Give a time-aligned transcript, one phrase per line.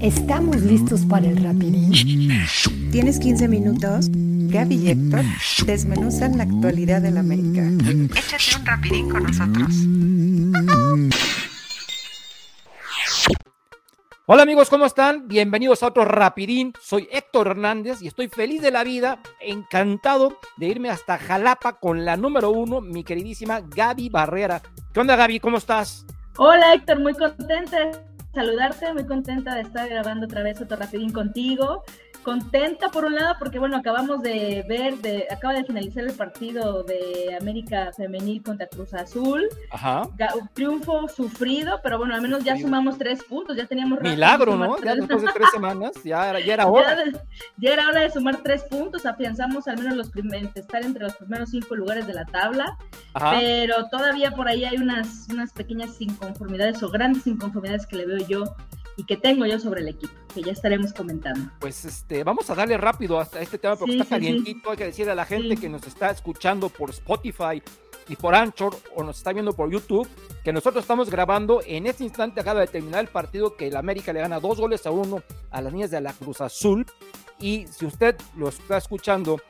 [0.00, 1.90] ¿Estamos listos para el rapidín?
[2.92, 4.08] ¿Tienes 15 minutos?
[4.10, 5.22] Gaby y Héctor
[5.64, 7.62] desmenuzan la actualidad del América.
[8.14, 9.74] Échate un rapidín con nosotros.
[14.26, 15.28] Hola amigos, ¿cómo están?
[15.28, 16.74] Bienvenidos a otro Rapidín.
[16.82, 22.04] Soy Héctor Hernández y estoy feliz de la vida, encantado de irme hasta Jalapa con
[22.04, 24.60] la número uno, mi queridísima Gaby Barrera.
[24.92, 25.40] ¿Qué onda Gaby?
[25.40, 26.04] ¿Cómo estás?
[26.36, 31.10] Hola Héctor, muy contenta de saludarte, muy contenta de estar grabando otra vez otro Rapidín
[31.10, 31.82] contigo
[32.26, 36.82] contenta por un lado porque bueno acabamos de ver de acaba de finalizar el partido
[36.82, 39.48] de América Femenil contra Cruz Azul.
[39.70, 40.02] Ajá.
[40.52, 44.96] triunfo sufrido pero bueno al menos ya sumamos tres puntos ya teníamos milagro no ya
[44.96, 46.96] después de tres semanas ya, ya era hora.
[47.58, 51.14] ya, era hora de sumar tres puntos afianzamos al menos los primeros estar entre los
[51.14, 52.76] primeros cinco lugares de la tabla
[53.38, 58.26] pero todavía por ahí hay unas unas pequeñas inconformidades o grandes inconformidades que le veo
[58.26, 58.42] yo
[58.96, 61.50] y que tengo yo sobre el equipo, que ya estaremos comentando.
[61.60, 64.70] Pues este, vamos a darle rápido hasta este tema porque está calientito.
[64.70, 67.62] Hay que decirle a la gente que nos está escuchando por Spotify
[68.08, 70.08] y por Anchor o nos está viendo por YouTube
[70.44, 74.12] que nosotros estamos grabando en este instante acaba de terminar el partido que el América
[74.12, 76.86] le gana dos goles a uno a las niñas de la Cruz Azul
[77.40, 79.40] y si usted lo está escuchando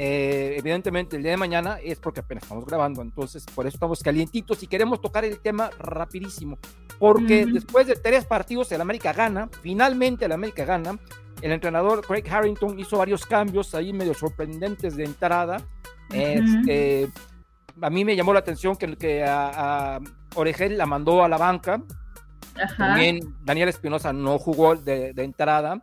[0.00, 4.00] eh, evidentemente el día de mañana es porque apenas estamos grabando, entonces por eso estamos
[4.00, 6.56] calientitos y queremos tocar el tema rapidísimo,
[7.00, 11.00] porque después de tres partidos el América gana, finalmente el América gana,
[11.42, 15.66] el entrenador Craig Harrington hizo varios cambios ahí medio sorprendentes de entrada,
[16.12, 17.10] este,
[17.82, 20.00] a mí me llamó la atención que, que a, a
[20.36, 21.82] Oregel la mandó a la banca,
[22.76, 25.82] también Daniel Espinosa no jugó de, de entrada,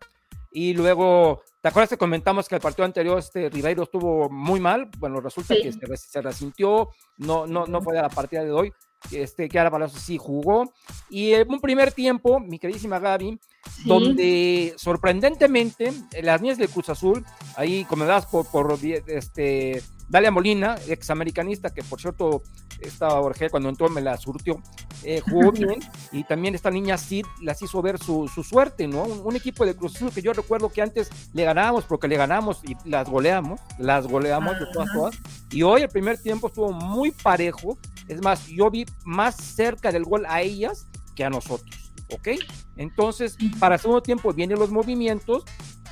[0.51, 4.87] y luego ¿Te acuerdas que comentamos que el partido anterior este Ribeiro estuvo muy mal?
[4.99, 8.71] Bueno, resulta que se, se, resintió, no, no, no fue a la partida de hoy.
[9.11, 10.71] Este, que ahora sí jugó.
[11.09, 13.39] Y en un primer tiempo, mi queridísima Gaby,
[13.83, 18.77] donde sorprendentemente las niñas de Cruz Azul, ahí comendadas por, por
[19.07, 22.43] este, Dalia Molina, ex americanista, que por cierto,
[22.81, 24.61] esta Jorge cuando entró me la surtió,
[25.03, 25.79] eh, jugó bien,
[26.11, 29.03] y también esta niña Sid las hizo ver su, su suerte, ¿no?
[29.03, 32.61] Un, equipo de Cruz Azul que yo recuerdo que antes le ganábamos porque le ganamos
[32.63, 35.15] y las goleamos, las goleamos de todas, todas,
[35.51, 37.77] y hoy el primer tiempo estuvo muy parejo,
[38.07, 42.29] es más, yo vi más cerca del gol a ellas que a nosotros, ¿ok?
[42.77, 45.43] Entonces, para el segundo tiempo vienen los movimientos,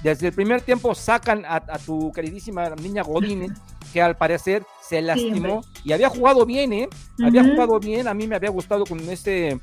[0.04, 3.52] desde el primer tiempo sacan a, a tu queridísima niña Godínez,
[3.94, 6.90] que al parecer se lastimó y había jugado bien, ¿eh?
[7.24, 9.60] Había jugado bien, a mí me había gustado con este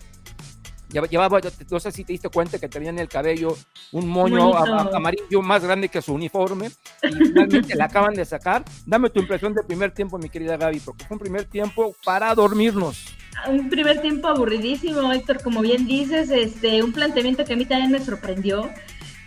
[0.90, 3.56] llevaba, no sé si te diste cuenta que tenía en el cabello
[3.92, 6.70] un moño amarillo más grande que su uniforme
[7.02, 8.64] y finalmente la acaban de sacar.
[8.86, 12.34] Dame tu impresión del primer tiempo, mi querida Gaby, porque fue un primer tiempo para
[12.34, 13.14] dormirnos.
[13.48, 17.92] Un primer tiempo aburridísimo, Héctor, como bien dices, este, un planteamiento que a mí también
[17.92, 18.68] me sorprendió.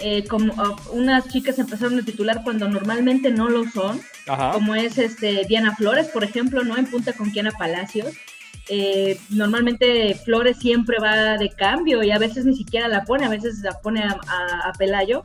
[0.06, 4.02] Eh, como ah, unas chicas empezaron a titular cuando normalmente no lo son,
[4.52, 6.78] como es este Diana Flores, por ejemplo, ¿no?
[6.78, 8.14] En punta con Kiana Palacios.
[8.68, 13.30] Eh, normalmente Flores siempre va de cambio y a veces ni siquiera la pone, a
[13.30, 15.24] veces la pone a Pelayo.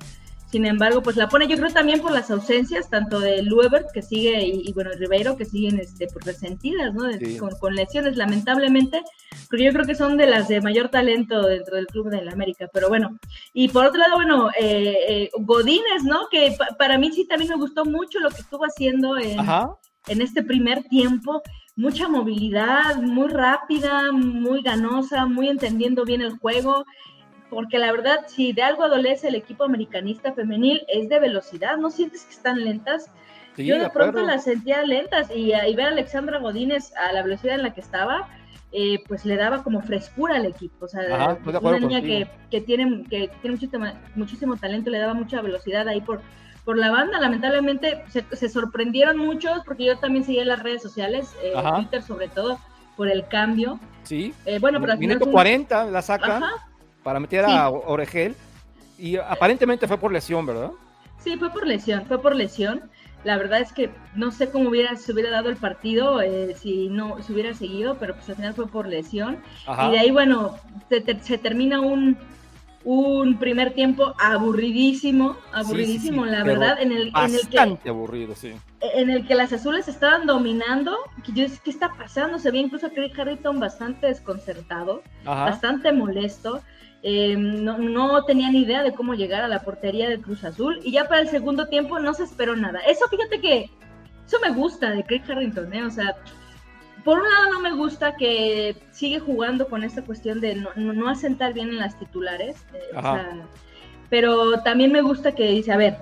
[0.51, 4.01] Sin embargo, pues la pone yo creo también por las ausencias, tanto de Luebert que
[4.01, 7.05] sigue y, bueno, Ribeiro que siguen este, pues, resentidas, ¿no?
[7.61, 9.03] con, lesiones, lamentablemente,
[9.51, 12.33] porque yo creo que son de las de mayor talento dentro del club de la
[12.33, 12.67] América.
[12.73, 13.19] Pero bueno,
[13.53, 16.29] y por otro lado, bueno, eh, eh Godínez, ¿no?
[16.31, 19.39] Que para mí sí también me gustó mucho lo que estuvo haciendo en,
[20.07, 21.43] en este primer tiempo.
[21.77, 26.87] Mucha movilidad, muy rápida, muy ganosa, muy entendiendo bien el juego
[27.51, 31.77] porque la verdad, si de algo adolece el equipo americanista femenil, es de velocidad.
[31.77, 33.11] ¿No sientes que están lentas?
[33.57, 37.63] Yo de, pronto las sentía lentas y, ver a Alexandra Godínez a la velocidad en
[37.63, 38.29] la que estaba,
[38.71, 40.85] eh, pues le daba como frescura al equipo.
[40.85, 45.41] O sea, una niña que, que, tiene, que tiene muchísimo, muchísimo talento, le daba mucha
[45.41, 46.21] velocidad ahí por,
[46.65, 47.19] por la banda.
[47.19, 52.61] Lamentablemente se, sorprendieron muchos, porque yo también seguía las redes sociales, eh, Twitter sobre todo,
[52.97, 53.81] por el cambio.
[54.05, 54.35] Sí.
[54.45, 56.41] Eh, bueno, pero al Minuto 40 la saca
[57.03, 58.35] para meter a Oregel.
[58.99, 60.73] Y aparentemente fue por lesión, ¿verdad?
[61.19, 62.83] Sí, fue por lesión, fue por lesión.
[63.25, 66.89] La verdad es que no sé cómo hubiera, se hubiera dado el partido eh, si
[66.89, 69.39] no se hubiera seguido, pero pues al final fue por lesión.
[69.67, 70.57] Y de ahí, bueno,
[70.89, 72.17] se, termina un,
[72.91, 78.55] un primer tiempo aburridísimo, aburridísimo, la verdad, en el, en el que aburrido, sí.
[78.81, 82.39] En el que las azules estaban dominando, que yo ¿qué está pasando?
[82.39, 86.63] Se ve incluso a Craig Harrington bastante desconcertado, bastante molesto.
[87.03, 90.81] Eh, no, no tenía ni idea de cómo llegar a la portería del Cruz Azul
[90.83, 92.81] y ya para el segundo tiempo no se esperó nada.
[92.89, 93.71] Eso fíjate que
[94.27, 95.85] eso me gusta de Craig Harrington, ¿eh?
[95.85, 96.17] o sea,
[97.05, 101.09] por un lado no me gusta que sigue jugando con esta cuestión de no, no
[101.09, 103.47] asentar bien en las titulares, eh, o sea,
[104.09, 105.99] pero también me gusta que dice, a ver,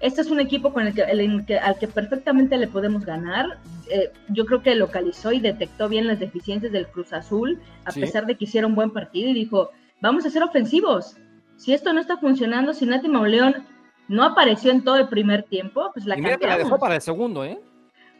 [0.00, 3.58] este es un equipo con el que, al que perfectamente le podemos ganar.
[3.88, 8.26] Eh, yo creo que localizó y detectó bien las deficiencias del Cruz Azul, a pesar
[8.26, 9.70] de que hicieron un buen partido y dijo,
[10.00, 11.16] vamos a ser ofensivos.
[11.56, 13.64] Si esto no está funcionando, si Nati Mauleón
[14.08, 16.96] no apareció en todo el primer tiempo, pues la y mira que la dejó para
[16.96, 17.60] el segundo, ¿eh?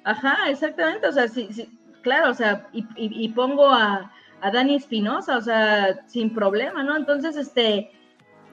[0.05, 1.69] Ajá, exactamente, o sea, sí, sí
[2.03, 6.97] claro, o sea, y, pongo a, a Dani Espinosa, o sea, sin problema, ¿no?
[6.97, 7.91] Entonces, este...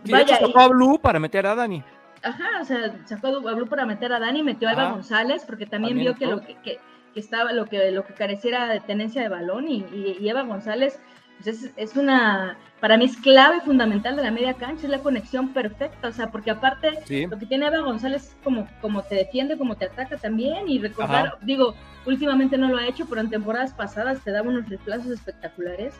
[0.09, 1.83] vaya, sacó a Blue para meter a Dani.
[2.23, 5.65] Ajá, o sea, sacó a Blue para meter a Dani, metió a Eva González, porque
[5.65, 6.79] también, vio que lo que, que,
[7.15, 10.99] estaba, lo que, lo que careciera de tenencia de balón, y, y, Eva González,
[11.41, 14.99] pues es, es, una, para mí es clave fundamental de la media cancha, es la
[14.99, 16.99] conexión perfecta, o sea, porque aparte
[17.29, 20.79] lo que tiene Eva González es como, como te defiende, como te ataca también, y
[20.79, 21.75] recordar, digo,
[22.05, 25.93] últimamente no lo ha hecho, pero en temporadas pasadas te daba unos reemplazos espectaculares.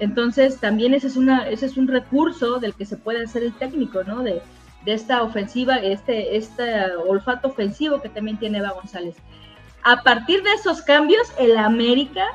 [0.00, 3.52] Entonces, también ese es, una, ese es un recurso del que se puede hacer el
[3.52, 4.22] técnico, ¿no?
[4.22, 4.40] De,
[4.84, 9.16] de esta ofensiva, este, este olfato ofensivo que también tiene Eva González.
[9.82, 12.26] A partir de esos cambios, el América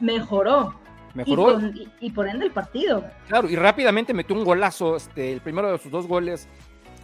[0.00, 0.74] mejoró.
[1.14, 1.60] Mejoró.
[2.00, 3.04] Y, por ende el partido.
[3.28, 6.48] Claro, y rápidamente metió un golazo, este, el primero de sus dos goles,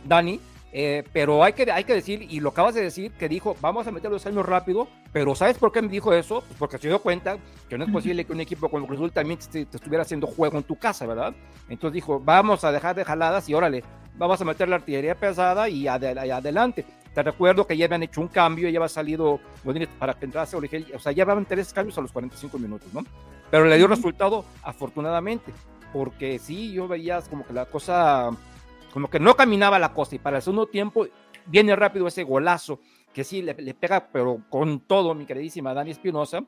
[0.05, 0.41] Dani.
[0.71, 3.87] Eh, pero hay que, hay que decir, y lo acabas de decir, que dijo, vamos
[3.87, 6.43] a meter los años rápido, pero ¿sabes por qué me dijo eso?
[6.47, 7.39] Pues porque se dio cuenta
[7.69, 10.59] que no es posible que un equipo como Cruz Azul también te, estuviera haciendo juego
[10.59, 11.35] en tu casa, ¿verdad?
[11.71, 13.83] Entonces dijo, vamos a dejar de jaladas y órale,
[14.19, 16.85] vamos a meter la artillería pesada y, adelante.
[17.15, 19.41] Te recuerdo que ya habían hecho un cambio, ya había salido
[19.99, 23.05] para que entrase Origel, o sea, ya habían tres cambios a los 45 minutos, ¿no?
[23.51, 25.53] Pero le dio resultado afortunadamente,
[25.93, 28.31] porque sí, yo veía como que la cosa,
[28.93, 31.07] como que no caminaba la cosa y para el segundo tiempo
[31.47, 32.81] viene rápido ese golazo
[33.13, 36.45] que sí le, pega, pero con todo, mi queridísima Dani Espinosa.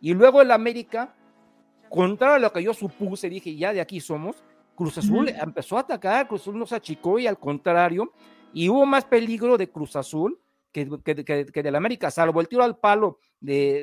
[0.00, 1.14] Y luego el América,
[1.90, 4.42] contrario a lo que yo supuse, dije, ya de aquí somos,
[4.74, 8.12] Cruz Azul empezó a atacar, Cruz Azul no se achicó y al contrario,
[8.52, 10.40] y hubo más peligro de Cruz Azul
[10.72, 13.82] que, que, que, del América, salvo el tiro al palo de,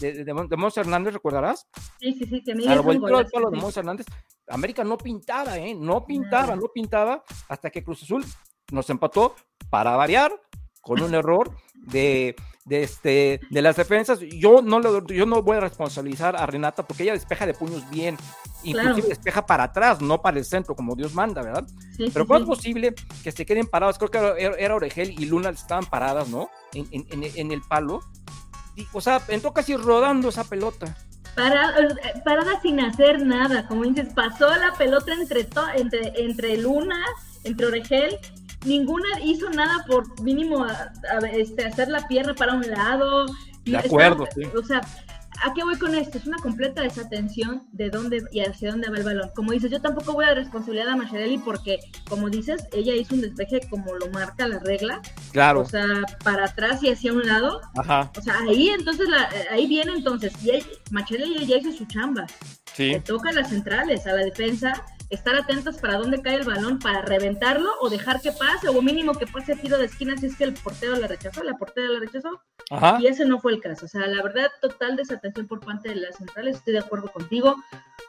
[0.00, 1.68] de, de, de Mons Hernández, ¿recordarás?
[2.00, 4.06] Sí, sí, sí, que me al palo de Mons Hernández,
[4.48, 5.74] América no pintaba, ¿eh?
[5.74, 8.24] No pintaba, no pintaba, hasta que Cruz Azul
[8.72, 9.36] nos empató
[9.70, 10.32] para variar
[10.80, 14.20] con un error de, de, este, de las defensas.
[14.20, 17.88] Yo no, lo, yo no voy a responsabilizar a Renata porque ella despeja de puños
[17.90, 18.16] bien,
[18.64, 21.66] inclusive despeja para atrás, no para el centro, como Dios manda, ¿verdad?
[22.12, 23.98] Pero ¿cómo es posible que se queden parados?
[23.98, 26.50] Creo que era, era Oregel y Luna estaban paradas, ¿no?
[26.72, 28.00] En, en, en, el palo.
[28.92, 30.96] O sea, entró casi rodando esa pelota.
[31.34, 36.98] parada sin hacer nada, como dices, pasó la pelota entre, entre, entre Luna,
[37.44, 38.18] entre Oregel
[38.66, 40.66] ninguna hizo nada por mínimo
[41.32, 43.26] este, hacer la pierna para un lado.
[43.64, 44.42] De acuerdo, sí.
[44.44, 44.80] O sea,
[45.42, 46.18] ¿a qué voy con esto?
[46.18, 49.30] Es una completa desatención de dónde y hacia dónde va el balón.
[49.34, 51.78] Como dices, yo tampoco voy a dar responsabilidad a Macharelli porque,
[52.08, 55.00] como dices, ella hizo un despeje como lo marca la regla.
[55.32, 55.60] Claro.
[55.60, 55.86] O sea,
[56.24, 57.60] para atrás y hacia un lado.
[57.76, 58.10] Ajá.
[58.16, 59.08] O sea, ahí entonces,
[59.50, 60.32] ahí viene entonces.
[60.44, 62.26] Y Macharelli ya hizo su chamba.
[62.76, 62.90] Sí.
[62.90, 66.78] Le toca a las centrales, a la defensa estar atentos para dónde cae el balón
[66.78, 70.36] para reventarlo o dejar que pase o mínimo que pase tiro de esquina si es
[70.36, 72.42] que el portero la rechazó, la portera la rechazó
[72.98, 73.86] y ese no fue el caso.
[73.86, 77.56] O sea, la verdad, total desatención por parte de las centrales, estoy de acuerdo contigo.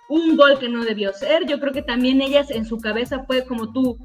[0.10, 3.46] Un gol que no debió ser, yo creo que también ellas en su cabeza fue
[3.46, 3.98] como tú,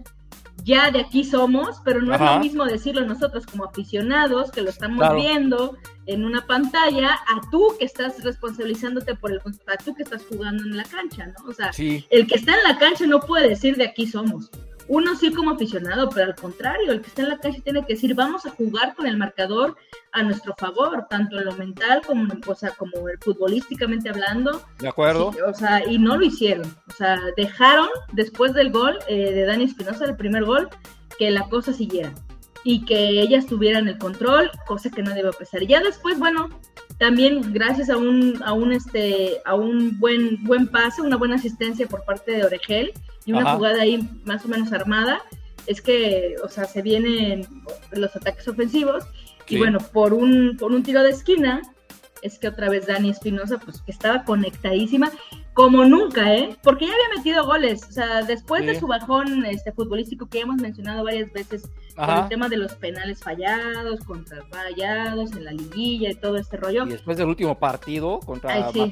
[0.63, 4.71] ya de aquí somos, pero no es lo mismo decirlo nosotros como aficionados que lo
[4.71, 10.03] estamos viendo en una pantalla a tú que estás responsabilizándote por el a tú que
[10.03, 11.49] estás jugando en la cancha, ¿no?
[11.49, 14.51] O sea, el que está en la cancha no puede decir de aquí somos
[14.89, 17.95] uno sí como aficionado, pero al contrario, el que está en la calle tiene que
[17.95, 19.77] decir, vamos a jugar con el marcador
[20.13, 24.63] a nuestro favor, tanto en lo mental como, o sea, como el futbolísticamente hablando.
[24.79, 25.33] De acuerdo.
[25.47, 26.67] o sea, y no lo hicieron.
[26.89, 30.69] O sea, dejaron después del gol eh, de Dani Espinosa, el primer gol,
[31.19, 32.13] que la cosa siguiera
[32.65, 35.63] y que ellas tuvieran el control, cosa que no debe pasar.
[35.63, 36.49] Y ya después, bueno,
[36.99, 41.87] también gracias a un, a un, este, a un buen, buen pase, una buena asistencia
[41.89, 42.93] por parte de Oregel,
[43.25, 45.23] y una jugada ahí más o menos armada,
[45.67, 47.47] es que, o sea, se vienen
[47.93, 49.05] los ataques ofensivos
[49.49, 51.63] y bueno, por un, por un tiro de esquina,
[52.23, 55.11] es que otra vez Dani Espinosa, pues que estaba conectadísima
[55.55, 56.57] como nunca, ¿eh?
[56.63, 60.57] Porque ya había metido goles, o sea, después de su bajón este, futbolístico que hemos
[60.57, 66.11] mencionado varias veces, con el tema de los penales fallados, contra fallados en la liguilla
[66.11, 66.87] y todo este rollo.
[66.87, 68.91] Y después del último partido contra sí.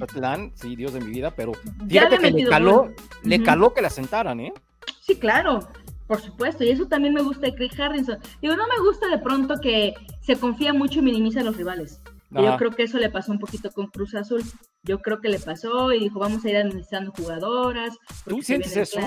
[0.55, 1.53] sí, Dios de mi vida, pero
[1.89, 4.53] fíjate que le caló, le caló que la sentaran, ¿eh?
[5.01, 5.61] Sí, claro.
[6.07, 8.19] Por supuesto, y eso también me gusta de Craig Harrison.
[8.43, 12.01] Digo, no me gusta de pronto que se confía mucho y minimiza a los rivales.
[12.31, 14.43] Yo creo que eso le pasó un poquito con Cruz Azul.
[14.83, 17.97] yo creo que le pasó y dijo, vamos a ir administrando jugadoras.
[18.25, 19.01] ¿Tú sientes eso?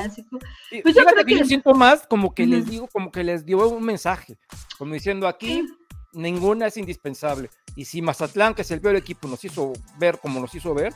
[0.84, 3.68] Pues yo creo que, yo siento más como que les digo, como que les dio
[3.70, 4.38] un mensaje,
[4.77, 5.65] como diciendo aquí,
[6.12, 7.50] ninguna es indispensable.
[7.75, 10.94] Y si Mazatlán, que es el peor equipo, nos hizo ver como nos hizo ver,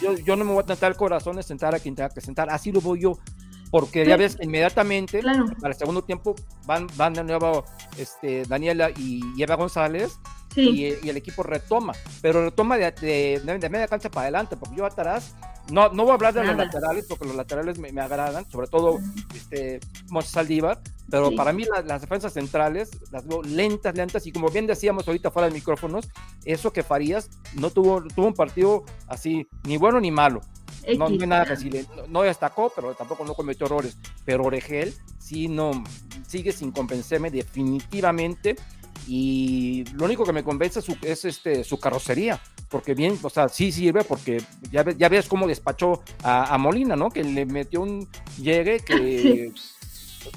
[0.00, 2.20] yo, yo, no me voy a tratar el corazón de sentar a quien tenga que
[2.20, 2.48] sentar.
[2.50, 3.18] Así lo voy yo
[3.70, 6.34] porque ya ves inmediatamente para el segundo tiempo
[6.66, 7.64] van, van de nuevo
[7.98, 10.18] este, Daniela y Eva González
[10.56, 15.34] y, el equipo retoma, pero retoma de, de, media cancha para adelante, porque yo atrás,
[15.70, 18.98] no, no voy a hablar de los laterales, porque los laterales me, agradan, sobre todo
[19.34, 19.80] este,
[20.24, 25.06] Saldívar, pero para mí las defensas centrales las veo lentas, lentas, y como bien decíamos
[25.06, 26.08] ahorita fuera de micrófonos,
[26.44, 30.40] eso que Farías no tuvo, tuvo un partido así, ni bueno ni malo,
[30.96, 33.98] no, hay nada que no, destacó, pero tampoco no cometió errores.
[34.24, 35.84] Pero Oregel sí no
[36.26, 38.56] sigue sin convencerme definitivamente.
[39.06, 43.72] Y lo único que me convence es, este, su carrocería, porque bien, o sea, sí
[43.72, 47.10] sirve, porque ya, ya ves cómo despachó a, Molina, ¿no?
[47.10, 48.08] Que le metió un
[48.40, 49.52] llegue que.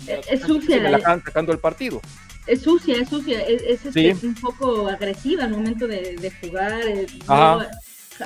[0.07, 0.77] Es sucia.
[0.89, 1.99] la están sacando el partido.
[2.47, 6.81] Es sucia, es sucia, es, este, un poco agresiva al momento de, jugar.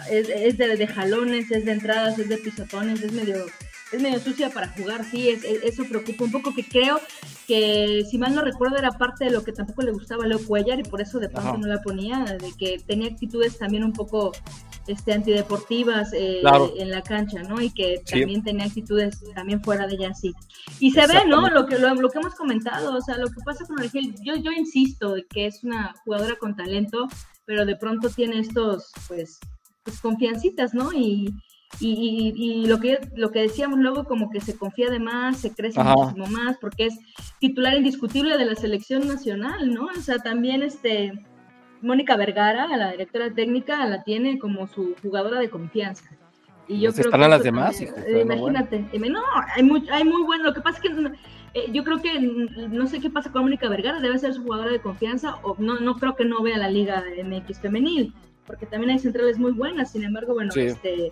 [0.10, 3.46] es, de, jalones, es de entradas, es de pisotones, es medio,
[3.92, 7.00] es medio sucia para jugar, sí, es, eso preocupa un poco, que creo
[7.48, 10.39] que, si mal no recuerdo, era parte de lo que tampoco le gustaba a Leo
[10.39, 13.94] Cuellar y por eso de pronto no la ponía, de que tenía actitudes también un
[13.94, 14.32] poco
[14.88, 16.42] este, antideportivas eh,
[16.77, 17.62] en la cancha, ¿no?
[17.62, 20.34] Y que también tenía actitudes también fuera de ella, sí.
[20.80, 21.50] Y se ve, ¿no?
[21.50, 24.51] Lo que, lo, que hemos comentado, o sea, lo que pasa con Argel, yo, yo
[24.51, 27.08] insisto que es una jugadora con talento,
[27.46, 29.39] pero de pronto tiene estos, pues,
[29.84, 30.92] pues confiancitas, ¿no?
[30.94, 31.34] Y,
[31.79, 35.53] y, y, lo que lo que decíamos luego como que se confía de más, se
[35.53, 37.00] crece muchísimo más, porque es
[37.39, 39.88] titular indiscutible de la selección nacional, ¿no?
[39.88, 41.12] O sea, también este
[41.81, 46.10] Mónica Vergara, la directora técnica, la tiene como su jugadora de confianza.
[46.67, 48.79] Y yo creo que las demás, imagínate,
[49.10, 49.22] no,
[49.55, 51.12] hay muy, hay muy bueno, lo que pasa es que
[51.53, 54.72] eh, yo creo que no sé qué pasa con Mónica Vergara, debe ser su jugadora
[54.72, 58.13] de confianza, o no, no creo que no vea la Liga MX femenil,
[58.48, 61.12] porque también hay centrales muy buenas, sin embargo, bueno, este,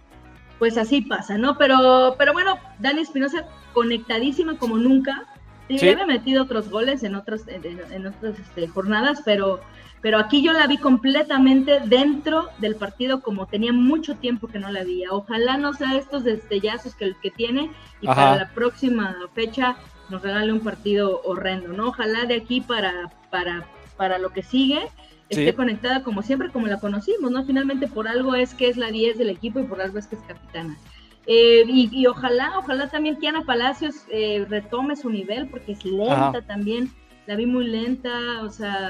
[0.64, 1.58] pues así pasa, ¿no?
[1.58, 3.44] Pero, pero bueno, Dani Espinosa
[3.74, 5.26] conectadísima como nunca.
[5.68, 9.60] Sí, había metido otros goles en otras, en, otras este, jornadas, pero,
[10.00, 14.72] pero aquí yo la vi completamente dentro del partido como tenía mucho tiempo que no
[14.72, 15.12] la veía.
[15.12, 19.76] Ojalá no sea estos destellazos que, que tiene y para la próxima fecha
[20.08, 21.90] nos regale un partido horrendo, ¿no?
[21.90, 23.68] Ojalá de aquí para, para,
[23.98, 24.90] para lo que sigue
[25.34, 27.46] esté conectada como siempre, como la conocimos, ¿no?
[27.46, 30.16] Finalmente por algo es que es la 10 del equipo y por algo es que
[30.16, 30.78] es capitana.
[31.26, 36.92] Eh, y, ojalá, ojalá también Tiana Palacios eh, retome su nivel porque es lenta también,
[37.28, 38.90] la vi muy lenta, o sea,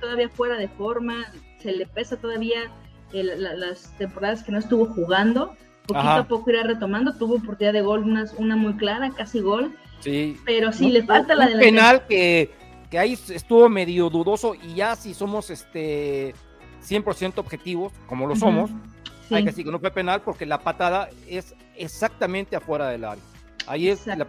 [0.00, 2.70] todavía fuera de forma, se le pesa todavía
[3.12, 8.02] las temporadas que no estuvo jugando, poquito a poco irá retomando, tuvo oportunidad de gol,
[8.02, 10.36] una, una muy clara, casi gol, sí.
[10.44, 12.50] pero sí le falta la de penal que
[12.92, 16.34] que ahí estuvo medio dudoso y ya si somos este
[16.86, 18.70] 100% objetivos, como lo somos,
[19.30, 23.24] hay que decir que no fue penal porque la patada es exactamente afuera del área.
[23.66, 24.26] Ahí es, el,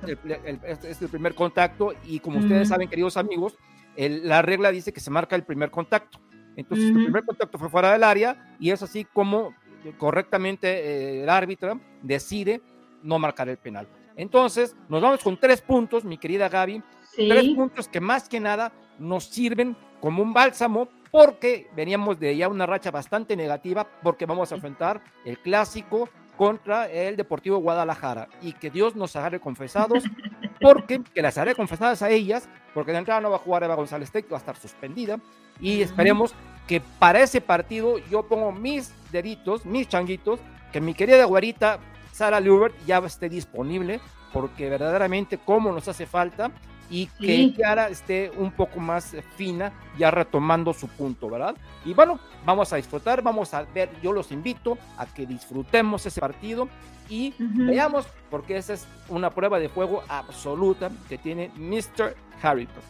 [0.64, 3.58] es, el, primer contacto y como ustedes saben, queridos amigos,
[3.98, 6.22] la regla dice que se marca el primer contacto.
[6.56, 9.54] Entonces, el primer contacto fue fuera del área y es así como
[9.98, 12.62] correctamente eh, el árbitro decide
[13.02, 13.90] no marcar el penal.
[14.16, 16.82] Entonces, nos vamos con tres puntos, mi querida Gaby,
[17.16, 22.48] Tres puntos que más que nada nos sirven como un bálsamo porque veníamos de ya
[22.50, 28.54] una racha bastante negativa porque vamos a enfrentar el clásico contra el Deportivo Guadalajara y
[28.54, 30.04] que Dios nos agarre confesados
[30.62, 33.76] porque que las haré confesadas a ellas porque de entrada no va a jugar Eva
[33.76, 35.20] González Tec, va a estar suspendida
[35.60, 36.34] y esperemos
[36.68, 40.40] que para ese partido yo pongo mis deditos, mis changuitos,
[40.72, 41.80] que mi querida guarita
[42.12, 44.00] Sara Lubert ya esté disponible
[44.32, 46.52] porque verdaderamente como nos hace falta
[46.90, 51.56] y que Kiara esté un poco más fina, ya retomando su punto, ¿verdad?
[51.86, 56.20] Y bueno, vamos a disfrutar, vamos a ver, yo los invito a que disfrutemos ese
[56.20, 56.68] partido
[57.10, 62.16] y veamos, porque esa es una prueba de juego absoluta que tiene Mr.
[62.42, 62.84] Harrington.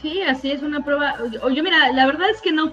[0.00, 1.14] Sí, así es una prueba.
[1.30, 2.72] Yo, mira, la verdad es que no,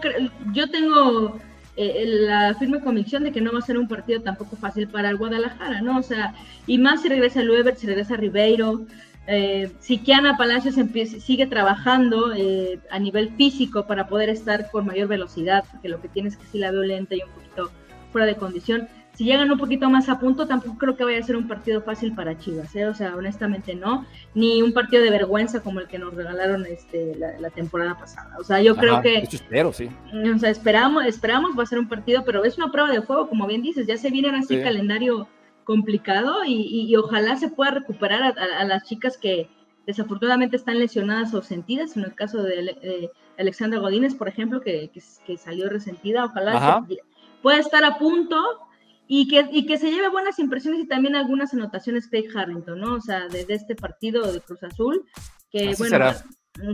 [0.51, 1.39] yo tengo
[1.77, 5.09] eh, la firme convicción de que no va a ser un partido tampoco fácil para
[5.09, 5.99] el Guadalajara, ¿no?
[5.99, 6.33] O sea,
[6.67, 8.85] y más si regresa Luever, si regresa Ribeiro,
[9.27, 10.75] eh, si Kiana Palacios
[11.19, 16.09] sigue trabajando eh, a nivel físico para poder estar con mayor velocidad, porque lo que
[16.09, 17.71] tiene es que sí la veo lenta y un poquito
[18.11, 18.89] fuera de condición.
[19.13, 21.81] si llegan un poquito más a punto, tampoco creo que vaya a ser un partido
[21.81, 22.87] fácil para Chivas, ¿eh?
[22.87, 27.15] o sea, honestamente no, ni un partido de vergüenza como el que nos regalaron este,
[27.15, 28.35] la, temporada pasada.
[28.39, 29.19] O sea, yo creo que...
[29.19, 29.89] espero, sí.
[30.33, 33.29] O sea, esperamos, esperamos, va a ser un partido, pero es una prueba de fuego,
[33.29, 35.27] como bien dices, ya se viene así calendario
[35.63, 39.49] complicado y, ojalá se pueda recuperar a, las chicas que
[39.85, 44.91] desafortunadamente están lesionadas o sentidas, en el caso de, Alexandra Godínez, por ejemplo, que,
[45.25, 46.85] que, salió resentida, ojalá
[47.41, 48.37] pueda estar a punto
[49.07, 52.93] y que, y que se lleve buenas impresiones y también algunas anotaciones Craig Harrington, ¿no?
[52.93, 55.05] O sea, desde este partido de Cruz Azul,
[55.49, 56.13] que bueno,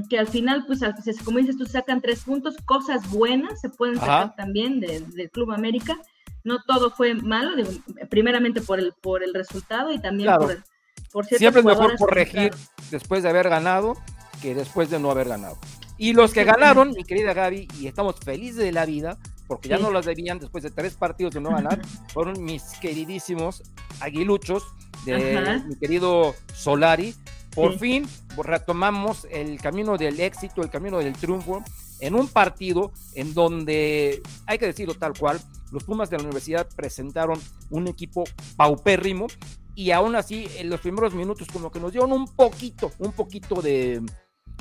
[0.09, 0.81] que al final, pues,
[1.23, 5.97] como dices tú, sacan tres puntos, cosas buenas se pueden sacar también del Club América.
[6.43, 7.63] No todo fue malo,
[8.09, 10.63] primeramente por el, por el resultado y también por,
[11.11, 12.53] por Siempre es mejor corregir
[12.89, 13.97] después de haber ganado
[14.41, 15.57] que después de no haber ganado.
[15.97, 19.17] Y los que ganaron, mi querida Gaby, y estamos felices de la vida,
[19.47, 21.81] porque ya no las debían después de tres partidos de no ganar,
[22.13, 23.63] fueron mis queridísimos
[23.99, 24.63] aguiluchos
[25.05, 27.15] de mi querido Solari.
[27.57, 31.63] Por fin retomamos el camino del éxito, el camino del triunfo,
[31.99, 36.67] en un partido en donde, hay que decirlo tal cual, los Pumas de la universidad
[36.75, 37.39] presentaron
[37.71, 39.25] un equipo paupérrimo
[39.73, 43.59] y aún así en los primeros minutos como que nos dieron un poquito, un poquito
[43.59, 44.03] de,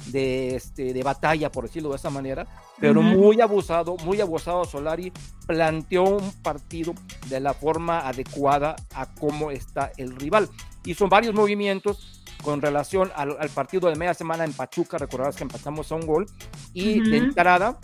[0.07, 2.47] de, este, de batalla, por decirlo de esa manera,
[2.81, 5.13] pero muy abusado, muy abusado Solari,
[5.47, 6.95] planteó un partido
[7.29, 10.49] de la forma adecuada a cómo está el rival.
[10.87, 15.91] Hizo varios movimientos con relación al, partido de media semana en Pachuca, recordarás que empatamos
[15.91, 16.27] a un gol,
[16.73, 17.79] y de entrada,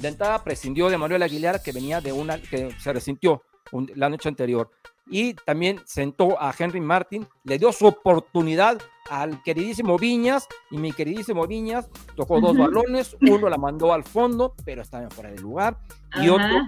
[0.00, 3.42] de entrada prescindió de Manuel Aguilar, que venía de una, que se resintió
[3.94, 4.70] la noche anterior.
[5.10, 10.92] Y también sentó a Henry Martin, le dio su oportunidad al queridísimo Viñas y mi
[10.92, 15.78] queridísimo Viñas tocó dos balones, uno la mandó al fondo, pero estaba fuera de lugar,
[16.22, 16.66] y otro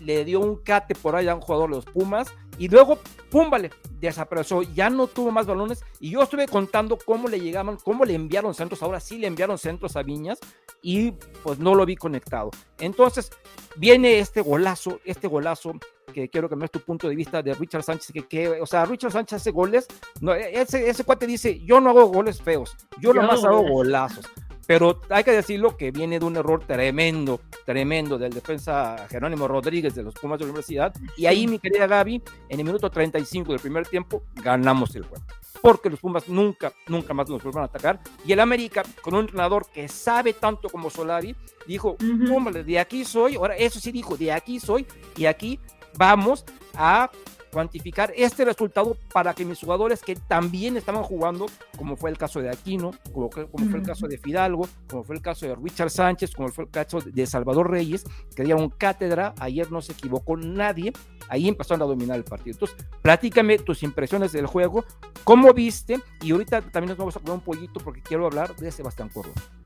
[0.00, 2.28] le dio un cate por ahí a un jugador de los Pumas
[2.58, 2.98] y luego,
[3.30, 5.84] pum, vale, desapareció, ya no tuvo más balones.
[6.00, 9.58] Y yo estuve contando cómo le llegaban, cómo le enviaron centros, ahora sí le enviaron
[9.58, 10.38] centros a Viñas.
[10.82, 12.50] Y pues no lo vi conectado.
[12.78, 13.30] Entonces
[13.76, 15.72] viene este golazo, este golazo
[16.12, 18.84] que quiero que me des tu punto de vista de Richard Sánchez, que, o sea,
[18.84, 19.86] Richard Sánchez hace goles,
[20.20, 24.28] no, ese, ese cuate dice, yo no hago goles feos, yo, yo nomás hago golazos.
[24.66, 29.94] Pero hay que decirlo que viene de un error tremendo, tremendo del defensa Jerónimo Rodríguez
[29.94, 30.94] de los Pumas de la Universidad.
[31.16, 35.24] Y ahí, mi querida Gaby, en el minuto 35 del primer tiempo, ganamos el juego.
[35.60, 38.00] Porque los Pumas nunca, nunca más nos vuelvan a atacar.
[38.24, 43.04] Y el América, con un entrenador que sabe tanto como Solari, dijo, uh de aquí
[43.04, 45.60] soy, ahora eso sí dijo, de aquí soy, y aquí
[45.96, 46.44] vamos
[46.74, 47.10] a
[47.52, 52.40] cuantificar este resultado para que mis jugadores que también estaban jugando, como fue el caso
[52.40, 55.90] de Aquino, como, como fue el caso de Fidalgo, como fue el caso de Richard
[55.90, 60.36] Sánchez, como fue el caso de Salvador Reyes, que dieron cátedra, ayer no se equivocó
[60.36, 60.92] nadie,
[61.28, 62.54] ahí empezaron a dominar el partido.
[62.54, 64.84] Entonces, platícame tus impresiones del juego,
[65.22, 68.72] cómo viste, y ahorita también nos vamos a poner un pollito porque quiero hablar de
[68.72, 69.61] Sebastián Córdoba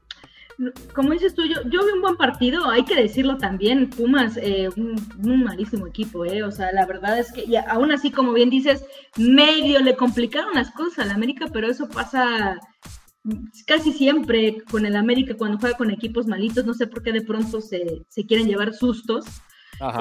[0.94, 4.68] como dices tú, yo, yo vi un buen partido, hay que decirlo también, Pumas, eh,
[4.76, 8.50] un, malísimo equipo, eh, o sea, la verdad es que y aún así, como bien
[8.50, 8.84] dices,
[9.16, 12.58] medio le complicaron las cosas al América, pero eso pasa
[13.66, 17.22] casi siempre con el América cuando juega con equipos malitos, no sé por qué de
[17.22, 19.26] pronto se, se quieren llevar sustos,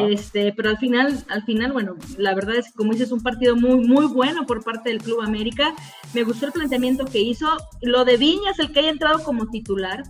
[0.10, 3.56] este, pero al final, al final, bueno, la verdad es que como dices, un partido
[3.56, 5.76] muy, muy bueno por parte del Club América.
[6.14, 7.48] Me gustó el planteamiento que hizo.
[7.82, 10.04] Lo de Viñas, el que haya entrado como titular,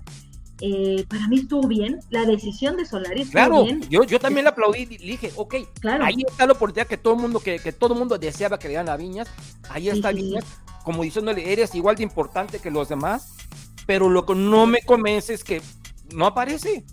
[0.61, 1.99] eh, para mí estuvo bien.
[2.09, 3.81] La decisión de Solari estuvo claro, bien.
[3.89, 6.05] Yo, yo también la aplaudí y dije, ok, claro.
[6.05, 8.77] ahí está la oportunidad que todo el mundo, que, que todo mundo deseaba que le
[8.77, 9.27] a Viñas.
[9.69, 10.45] Ahí está Viñas,
[10.83, 13.35] como diciéndole, eres igual de importante que los demás,
[13.85, 15.61] pero lo que no me convence es que
[16.13, 16.85] no aparece.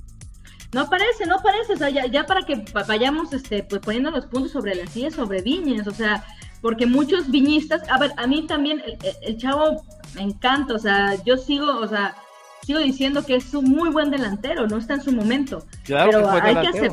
[0.72, 4.52] No aparece, no aparece, o sea, ya, para que vayamos este, pues poniendo los puntos
[4.52, 6.24] sobre las sillas, sobre Viñas, o sea,
[6.62, 11.22] porque muchos viñistas, a ver, a mí también el, el chavo me encanta, o sea,
[11.24, 12.16] yo sigo, o sea,
[12.64, 15.66] sigo diciendo que es un muy buen delantero, no está en su momento.
[15.86, 16.92] pero hay que,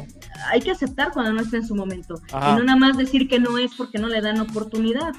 [0.51, 2.15] hay que, aceptar cuando no está en su momento.
[2.29, 5.11] Y no nada más decir que no es porque no le dan oportunidad.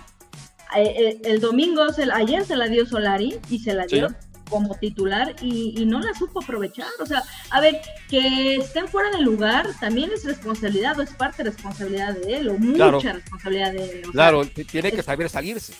[0.76, 1.82] Eh, eh, el, domingo,
[2.14, 4.08] ayer se la dio Solari y se la dio
[4.48, 6.88] como titular y, no la supo aprovechar.
[7.00, 11.44] O sea, a ver, que estén fuera de lugar también es responsabilidad o es parte
[11.44, 14.02] de responsabilidad de él o mucha responsabilidad de él.
[14.10, 15.74] claro, tiene que saber salirse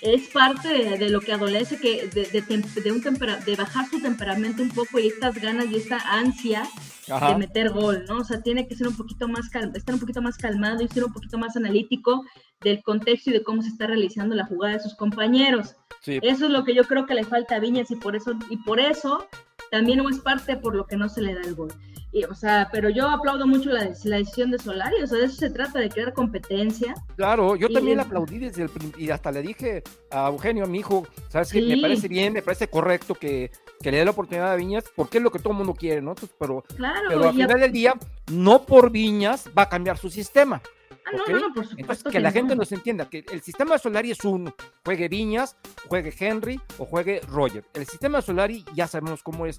[0.00, 4.70] es parte de, lo que adolece, que de, de, un de bajar su temperamento un
[4.70, 6.68] poco y estas ganas y esta ansia
[7.06, 8.18] de meter gol, ¿no?
[8.18, 11.04] O sea, tiene que ser un poquito más estar un poquito más calmado y ser
[11.04, 12.24] un poquito más analítico
[12.60, 15.74] del contexto y de cómo se está realizando la jugada de sus compañeros.
[16.04, 18.58] Eso es lo que yo creo que le falta a Viñas y por eso, y
[18.58, 19.26] por eso
[19.70, 21.72] también no es parte por lo que no se le da el gol.
[22.10, 25.24] Y, o sea, pero yo aplaudo mucho la, la, decisión de Solari, o sea, de
[25.26, 26.94] eso se trata, de crear competencia.
[27.16, 30.78] Claro, yo también la aplaudí desde el y hasta le dije a Eugenio, a mi
[30.78, 33.50] hijo, sabes que me parece bien, me parece correcto que,
[33.82, 36.00] que, le dé la oportunidad a Viñas, porque es lo que todo el mundo quiere,
[36.00, 36.14] ¿no?
[36.38, 36.64] pero,
[37.08, 37.94] pero al final del día,
[38.32, 40.62] no por Viñas va a cambiar su sistema.
[41.08, 42.10] Ah, no, no, por supuesto.
[42.10, 44.54] que, la gente nos entienda que el sistema de Solari es uno.
[44.84, 45.56] Juegue Viñas,
[45.88, 47.64] juegue Henry o juegue Roger.
[47.72, 49.58] El sistema de Solari ya sabemos cómo es.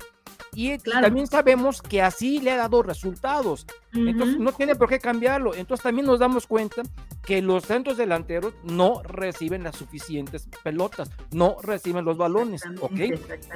[0.53, 3.65] Y también sabemos que así le ha dado resultados.
[3.93, 5.53] Entonces no tiene por qué cambiarlo.
[5.53, 6.81] Entonces también nos damos cuenta
[7.23, 12.99] que los centros delanteros no reciben las suficientes pelotas, no reciben los balones, ¿ok?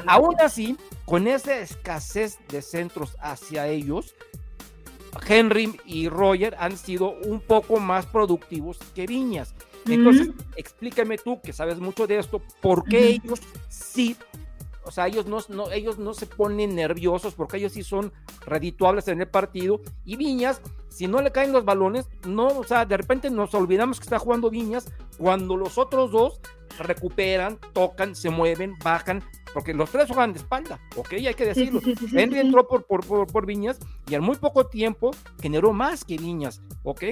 [0.05, 4.15] Aún así, con esa escasez de centros hacia ellos,
[5.27, 9.53] Henry y Roger han sido un poco más productivos que Viñas.
[9.85, 14.15] Entonces, explícame tú, que sabes mucho de esto, ¿por qué ellos sí,
[14.85, 18.11] o sea, ellos no, no, ellos no se ponen nerviosos, porque ellos sí son
[18.45, 22.85] redituables en el partido, y Viñas, si no le caen los balones, no, o sea,
[22.85, 26.39] de repente nos olvidamos que está jugando Viñas, cuando los otros dos
[26.79, 31.13] recuperan, tocan, se mueven, bajan, porque los tres juegan de espalda, ¿ok?
[31.13, 31.79] Hay que decirlo.
[32.11, 36.61] Henry entró por, por, por, Viñas y en muy poco tiempo generó más que Viñas,
[36.83, 37.03] ¿ok?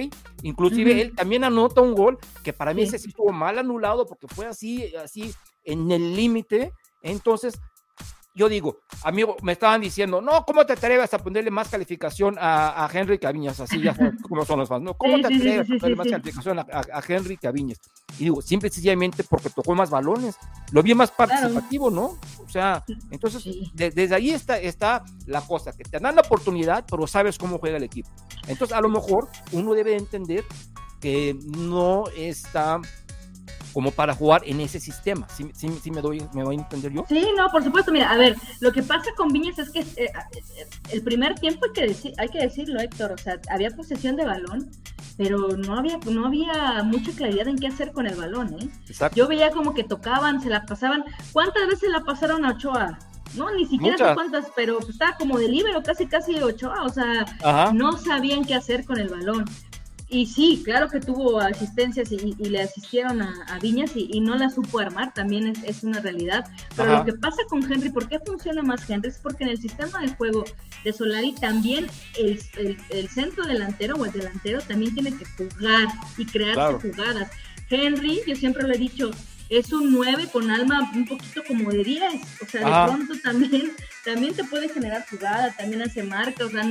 [0.42, 4.26] Inclusive él también anota un gol que para mí ese sí estuvo mal anulado porque
[4.26, 5.32] fue así, así
[5.64, 6.72] en el límite.
[7.02, 7.60] Entonces,
[8.34, 12.84] yo digo, amigo, me estaban diciendo, no, ¿cómo te atreves a ponerle más calificación a,
[12.84, 13.60] a Henry que a Viñas?
[13.60, 13.94] Así ya
[14.28, 14.94] como son los fans, ¿no?
[14.94, 17.78] ¿Cómo te atreves a ponerle más calificación a, a, Henry que a Viñas?
[18.18, 20.36] Y digo, simple y sencillamente porque tocó más balones,
[20.70, 22.18] lo vi más participativo, ¿no?
[22.38, 27.06] O sea, entonces, desde ahí está, está la cosa, que te dan la oportunidad, pero
[27.06, 28.08] sabes cómo juega el equipo.
[28.46, 30.44] Entonces, a lo mejor uno debe entender
[31.00, 32.80] que no está
[33.72, 35.26] como para jugar en ese sistema.
[35.28, 37.04] ¿Sí, sí, me, doy, me voy a entender yo?
[37.08, 37.92] Sí, no, por supuesto.
[37.92, 40.12] Mira, a ver, lo que pasa con Viñas es que eh,
[40.90, 44.24] el primer tiempo hay que, decir, hay que decirlo, Héctor, o sea, había posesión de
[44.24, 44.70] balón,
[45.16, 48.68] pero no había, no había mucha claridad en qué hacer con el balón, ¿eh?
[48.88, 49.16] Exacto.
[49.16, 51.04] Yo veía como que tocaban, se la pasaban.
[51.32, 52.98] ¿Cuántas veces la pasaron a Ochoa?
[53.34, 57.24] No, ni siquiera sé cuántas, pero estaba como de libero, casi casi Ochoa, o sea,
[57.72, 59.44] no sabían qué hacer con el balón.
[60.12, 64.78] Y sí, claro que tuvo asistencias y, le asistieron a, Viñas y, no la supo
[64.78, 66.44] armar, también es, es una realidad.
[66.76, 69.08] Pero lo que pasa con Henry, ¿por qué funciona más Henry?
[69.08, 70.44] Es porque en el sistema de juego
[70.84, 71.86] de Solari también
[72.18, 72.38] el,
[72.90, 77.30] el, centro delantero o el delantero también tiene que jugar y crearse jugadas.
[77.70, 79.12] Henry, yo siempre lo he dicho,
[79.48, 82.22] es un 9 con alma un poquito como de 10.
[82.42, 83.72] O sea, de pronto también,
[84.04, 86.44] también te puede generar jugada, también hace marca.
[86.44, 86.62] O sea,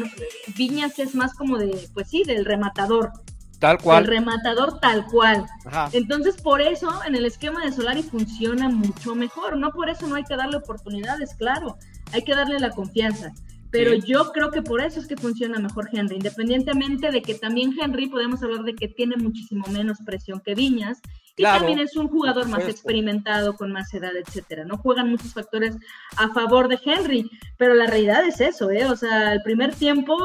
[0.56, 3.12] Viñas es más como de, pues sí, del rematador.
[3.62, 4.04] Tal cual.
[4.04, 5.46] El rematador tal cual.
[5.94, 9.56] Entonces, por eso en el esquema de Solari funciona mucho mejor.
[9.56, 11.78] No por eso no hay que darle oportunidades, claro.
[12.12, 13.32] Hay que darle la confianza.
[13.70, 17.74] Pero yo creo que por eso es que funciona mejor Henry, independientemente de que también
[17.80, 21.00] Henry podemos hablar de que tiene muchísimo menos presión que Viñas
[21.36, 24.66] y también es un jugador más experimentado, con más edad, etcétera.
[24.66, 25.78] No juegan muchos factores
[26.18, 28.86] a favor de Henry, pero la realidad es eso, ¿eh?
[28.86, 30.16] O sea, el primer tiempo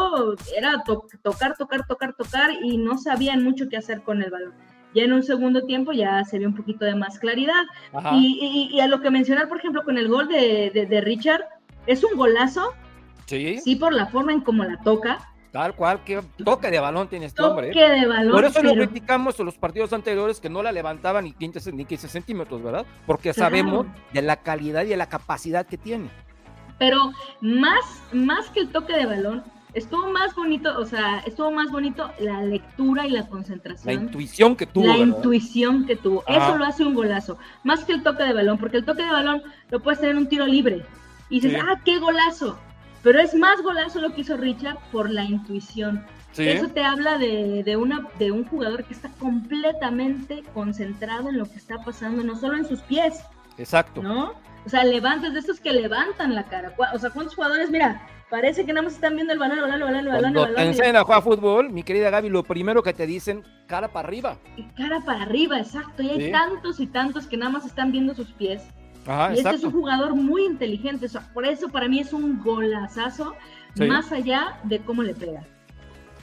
[0.57, 0.83] era
[1.23, 4.55] tocar, tocar, tocar, tocar y no sabían mucho qué hacer con el balón.
[4.95, 7.65] Ya en un segundo tiempo ya se vio un poquito de más claridad.
[8.15, 11.45] Y, a lo que mencionar, por ejemplo, con el gol de, de Richard,
[11.87, 12.73] es un golazo,
[13.27, 13.59] Sí.
[13.59, 15.19] Sí, por la forma en cómo la toca.
[15.53, 17.69] Tal cual, que toque de balón tiene este hombre.
[17.69, 18.33] De balón.
[18.33, 21.85] Por eso lo criticamos en los partidos anteriores que no la levantaban ni 15, ni
[21.85, 22.85] 15 centímetros, ¿verdad?
[23.07, 26.11] Porque sabemos de la calidad y de la capacidad que tiene.
[26.79, 31.71] Pero más, más que el toque de balón, estuvo más bonito, o sea, estuvo más
[31.71, 33.95] bonito la lectura y la concentración.
[33.95, 34.87] La intuición que tuvo.
[34.87, 36.25] La intuición que tuvo.
[36.27, 37.39] Eso lo hace un golazo.
[37.63, 40.29] Más que el toque de balón, porque el toque de balón lo puedes tener un
[40.29, 40.85] tiro libre.
[41.29, 42.59] Y dices, ah, qué golazo.
[43.07, 46.05] Pero es más golazo lo que hizo Richard por la intuición.
[46.37, 51.55] Eso te habla de, una, de un jugador que está completamente concentrado en lo que
[51.55, 53.23] está pasando, no solo en sus pies.
[53.59, 54.03] Exacto.
[54.03, 54.33] ¿No?
[54.65, 56.75] O sea, levantes de estos que levantan la cara.
[56.93, 57.71] O sea, ¿cuántos jugadores?
[57.71, 60.35] Mira, parece que nada más están viendo el balón, el balón, el balón, el balón.
[60.35, 63.87] Cuando te enseñan a jugar fútbol, mi querida Gaby, lo primero que te dicen, cara
[63.93, 64.37] para arriba.
[64.77, 66.03] Cara para arriba, exacto.
[66.03, 68.65] Y hay tantos y tantos que nada más están viendo sus pies
[69.07, 73.35] y este es un jugador muy inteligente, por eso para mí es un golazazo,
[73.77, 75.45] más allá de cómo le pega.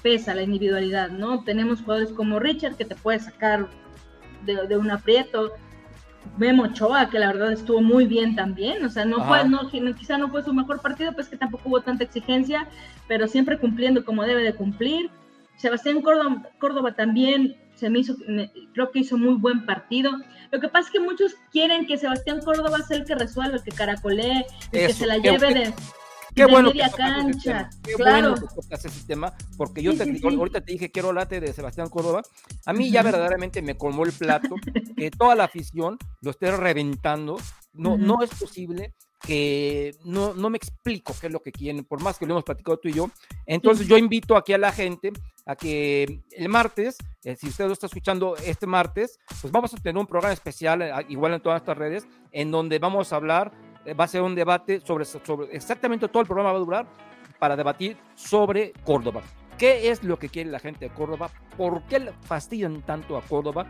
[0.02, 1.44] Pesa la individualidad, ¿no?
[1.44, 3.70] Tenemos jugadores como Richard que te puede sacar
[4.46, 5.54] de, un aprieto,
[6.38, 10.18] Memo Ochoa, que la verdad estuvo muy bien también, o sea, no fue, no, quizá
[10.18, 12.68] no fue su mejor partido, pues que tampoco hubo tanta exigencia,
[13.08, 15.10] pero siempre cumpliendo como debe de cumplir.
[15.56, 18.16] Sebastián Córdoba, Córdoba también se me hizo,
[18.74, 20.12] creo que hizo muy buen partido.
[20.54, 23.64] Lo que pasa es que muchos quieren que Sebastián Córdoba sea el que resuelva, el
[23.64, 25.74] que caracolee, el que se la lleve de...
[26.36, 27.72] qué bueno que cancha.
[27.82, 31.54] Qué bueno que tocas ese tema, porque yo te, ahorita te dije quiero late de
[31.54, 32.22] Sebastián Córdoba.
[32.68, 34.54] A mí ya verdaderamente me colmó el plato
[34.96, 37.40] que toda la afición lo esté reventando.
[37.74, 38.94] No, no es posible
[39.26, 42.44] que no, no me explico qué es lo que quieren, por más que lo hemos
[42.44, 43.10] platicado tú y yo.
[43.46, 45.14] Entonces yo invito aquí a la gente
[45.46, 49.78] a que el martes, eh, si usted lo está escuchando este martes, pues vamos a
[49.78, 53.52] tener un programa especial, eh, igual en todas estas redes, en donde vamos a hablar,
[53.86, 56.88] eh, va a ser un debate sobre, sobre, exactamente todo el programa va a durar
[57.40, 59.22] para debatir sobre Córdoba.
[59.58, 61.30] ¿Qué es lo que quiere la gente de Córdoba?
[61.58, 63.68] ¿Por qué fastidian tanto a Córdoba?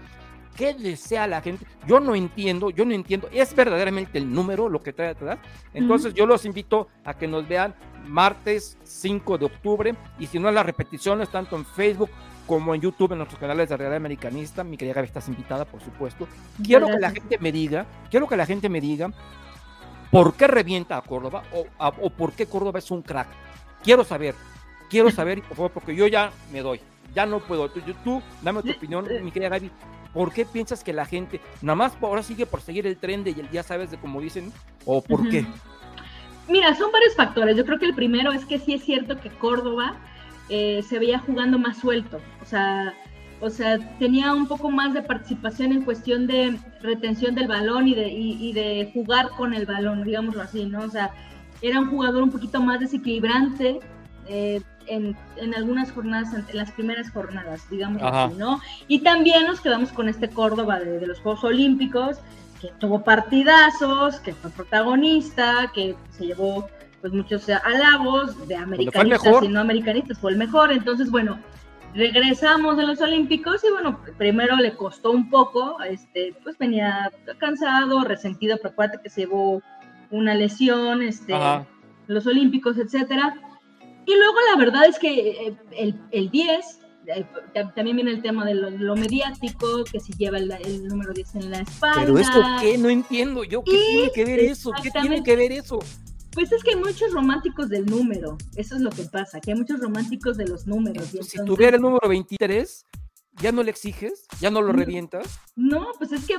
[0.56, 1.66] ¿Qué desea la gente?
[1.88, 3.28] Yo no entiendo, yo no entiendo.
[3.32, 5.40] Es verdaderamente el número lo que trae atrás.
[5.74, 7.74] Entonces yo los invito a que nos vean
[8.06, 12.10] martes 5 de octubre y si no las repeticiones tanto en Facebook
[12.46, 14.64] como en YouTube en nuestros canales de Realidad Americanista.
[14.64, 16.28] Mi querida Gaby, estás invitada, por supuesto.
[16.64, 19.12] Quiero que la gente me diga, quiero que la gente me diga
[20.12, 23.30] por qué revienta a Córdoba o, o por qué Córdoba es un crack.
[23.84, 24.36] Quiero saber,
[24.90, 26.80] quiero saber, por favor, porque yo ya me doy
[27.14, 27.70] ya no puedo.
[27.70, 29.72] Tú, tú dame tu opinión, mi querida Gaby.
[30.14, 33.32] ¿Por qué piensas que la gente, nada más ahora sigue por seguir el tren de
[33.32, 34.52] y el día sabes de cómo dicen?
[34.86, 35.46] ¿O por qué?
[36.48, 37.58] Mira, son varios factores.
[37.58, 39.96] Yo creo que el primero es que sí es cierto que Córdoba
[40.50, 42.20] eh, se veía jugando más suelto.
[42.42, 42.94] O sea,
[43.42, 47.96] o sea, tenía un poco más de participación en cuestión de retención del balón y
[47.96, 50.82] de, y de jugar con el balón, digámoslo así, ¿no?
[50.82, 51.12] O sea,
[51.62, 53.80] era un jugador un poquito más desequilibrante,
[54.28, 55.16] eh, en,
[55.56, 58.62] algunas jornadas, en las primeras jornadas, digamos así, ¿no?
[58.88, 62.18] Y también nos quedamos con este Córdoba de, los Juegos Olímpicos,
[62.62, 66.68] que tuvo partidazos, que fue protagonista, que se llevó
[67.02, 70.72] pues muchos halagos de americanistas y no americanistas, fue el mejor.
[70.72, 71.38] Entonces, bueno,
[71.94, 78.04] regresamos de los Olímpicos y bueno, primero le costó un poco, este, pues venía cansado,
[78.04, 79.62] resentido, pero acuérdate que se llevó
[80.10, 81.34] una lesión, este,
[82.08, 83.36] los Olímpicos, etcétera.
[84.06, 87.26] Y luego la verdad es que eh, el, el 10, eh,
[87.76, 91.60] también viene el tema de lo, mediático, que si lleva el, número 10 en la
[91.60, 92.02] espalda.
[92.02, 94.72] Pero esto qué, no entiendo yo, ¿qué tiene que ver eso?
[94.82, 95.80] ¿Qué tiene que ver eso?
[96.32, 99.58] Pues es que hay muchos románticos del número, eso es lo que pasa, que hay
[99.58, 101.10] muchos románticos de los números.
[101.10, 102.86] Si tuviera el número 23,
[103.42, 104.28] ¿Ya no le exiges?
[104.40, 105.40] ¿Ya no lo revientas?
[105.56, 106.36] No, pues es que,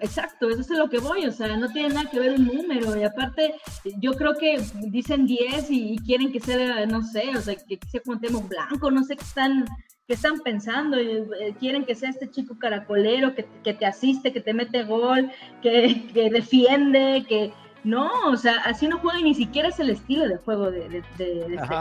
[0.00, 2.96] exacto, eso es lo que voy, o sea, no tiene nada que ver un número,
[2.96, 3.54] y aparte,
[4.00, 8.00] yo creo que dicen 10 y, quieren que sea, no sé, o sea, que sea
[8.00, 9.64] como tema blanco, no sé qué están,
[10.06, 14.40] qué están pensando, eh, quieren que sea este chico caracolero, que, que, te asiste, que
[14.40, 15.30] te mete gol,
[15.62, 19.90] que, que defiende, que, no, o sea, así no juega y ni siquiera es el
[19.90, 21.02] estilo de juego de,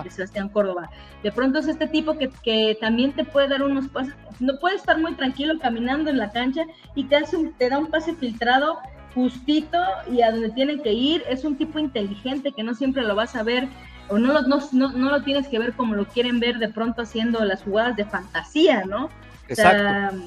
[0.09, 0.89] Sebastián Córdoba.
[1.23, 4.97] De pronto es este tipo que, también te puede dar unos pases, no puede estar
[4.97, 6.63] muy tranquilo caminando en la cancha
[6.95, 8.79] y te, hace te da un pase filtrado
[9.13, 9.77] justito
[10.09, 11.23] y a donde tiene que ir.
[11.29, 13.67] Es un tipo inteligente que no siempre lo vas a ver
[14.07, 17.01] o no lo, no, no, lo tienes que ver como lo quieren ver de pronto
[17.01, 19.09] haciendo las jugadas de fantasía, ¿no?
[19.47, 20.17] Exacto.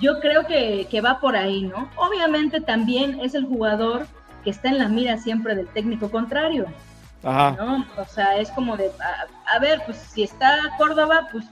[0.00, 1.88] yo creo que, que va por ahí, ¿no?
[1.96, 4.06] Obviamente también es el jugador
[4.48, 6.64] que está en la mira siempre del técnico contrario.
[7.22, 7.54] Ajá.
[7.58, 7.84] ¿no?
[7.98, 8.90] O sea, es como de,
[9.54, 11.44] a, ver, pues si está Córdoba, pues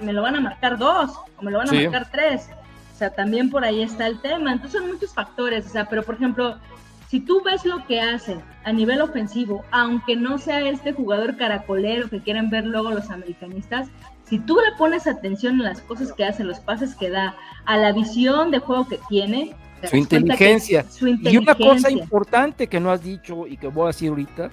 [0.00, 2.48] me lo van a marcar dos, o me lo van a marcar tres.
[2.94, 4.52] O sea, también por ahí está el tema.
[4.52, 6.56] Entonces son muchos factores, o sea, pero por ejemplo,
[7.08, 12.08] si tú ves lo que hace a nivel ofensivo, aunque no sea este jugador caracolero
[12.08, 13.88] que quieren ver luego los americanistas,
[14.22, 17.76] si tú le pones atención a las cosas que hace, los pases que da, a
[17.76, 19.56] la visión de juego que tiene,
[19.88, 20.84] su inteligencia.
[21.00, 24.50] Y una cosa importante que no has dicho y que voy a decir ahorita,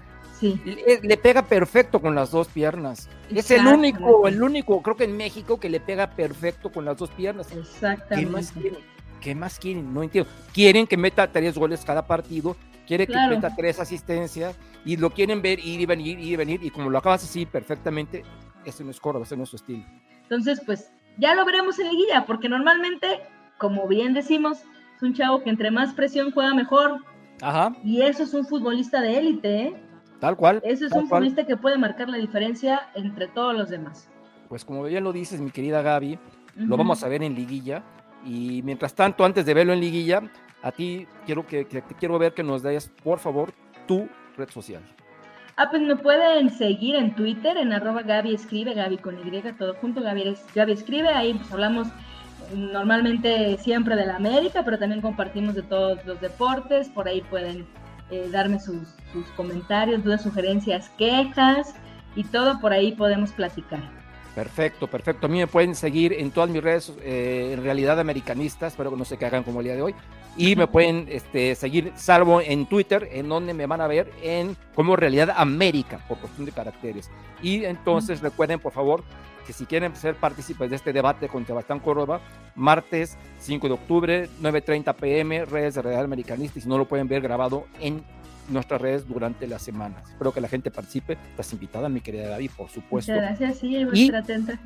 [1.03, 3.09] le, pega perfecto con las dos piernas.
[3.29, 6.97] Es el único, el único, creo que en México que le pega perfecto con las
[6.97, 7.51] dos piernas.
[7.51, 8.15] Exactamente.
[8.15, 8.79] ¿Qué más quieren?
[9.21, 9.93] ¿Qué más quieren?
[9.93, 10.29] No entiendo.
[10.53, 14.55] Quieren que meta tres goles cada partido, quiere que meta tres asistencias
[14.85, 16.63] y lo quieren ver ir y venir, ir y venir.
[16.63, 18.23] Y como lo acabas decir perfectamente,
[18.65, 19.85] ese no es Córdoba, ese no es su estilo.
[20.23, 23.21] Entonces, pues ya lo veremos en liguilla, porque normalmente,
[23.57, 24.63] como bien decimos,
[25.03, 27.03] un chavo que entre más presión juega mejor.
[27.41, 27.75] Ajá.
[27.83, 29.83] Y eso es un futbolista de élite, ¿eh?
[30.19, 30.61] Tal cual.
[30.63, 34.09] Eso es un futbolista que puede marcar la diferencia entre todos los demás.
[34.47, 36.17] Pues como bien lo dices, mi querida Gaby,
[36.55, 37.83] lo vamos a ver en liguilla.
[38.25, 40.21] Y mientras tanto, antes de verlo en liguilla,
[40.61, 43.51] a ti quiero que, te quiero ver que nos des, por favor,
[43.85, 44.81] tu red social.
[45.57, 49.75] Ah, pues me pueden seguir en Twitter, en arroba Gaby Escribe, Gaby con Y, todo
[49.75, 51.89] junto, Gaby, Gaby Escribe, ahí pues hablamos
[52.53, 56.89] normalmente siempre de la América, pero también compartimos de todos los deportes.
[56.89, 57.65] Por ahí pueden
[58.11, 58.89] eh, darme sus,
[59.35, 61.75] comentarios, dudas, sugerencias, quejas
[62.15, 64.02] y todo por ahí podemos platicar.
[64.35, 65.27] Perfecto, perfecto.
[65.27, 68.97] A mí me pueden seguir en todas mis redes, eh, en realidad americanistas, espero que
[68.97, 69.95] no se hagan como el día de hoy.
[70.35, 74.57] Y me pueden este, seguir, salvo en Twitter, en donde me van a ver en
[74.73, 77.11] como Realidad América, por cuestión de caracteres.
[77.43, 79.03] Y entonces recuerden, por favor,
[79.45, 82.19] que si quieren ser partícipes de este debate con Sebastián Córdoba,
[82.55, 87.07] martes 5 de octubre, 9.30 pm, redes de Realidad Americanista, y si no lo pueden
[87.07, 88.03] ver grabado en
[88.49, 90.01] nuestras redes durante la semana.
[90.09, 91.17] Espero que la gente participe.
[91.31, 93.11] Estás invitada, mi querida David, por supuesto.
[93.11, 94.59] Muchas gracias, sí, voy a estar atenta.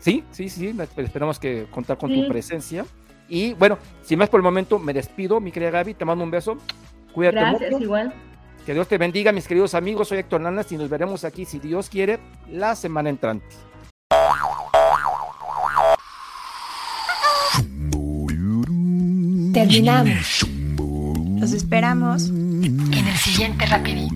[0.00, 2.84] sí, sí, sí, esperamos que contar con tu presencia.
[3.28, 6.30] Y bueno, sin más por el momento, me despido, mi querida Gaby, te mando un
[6.30, 6.58] beso.
[7.12, 8.14] Cuídate Gracias, igual.
[8.64, 10.08] Que Dios te bendiga, mis queridos amigos.
[10.08, 12.18] Soy Héctor Nanas y nos veremos aquí, si Dios quiere,
[12.50, 13.46] la semana entrante.
[19.52, 20.46] Terminamos.
[21.40, 22.30] Los esperamos
[22.68, 24.14] en el siguiente rapidito.